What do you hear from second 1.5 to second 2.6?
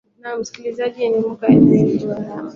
noeli joram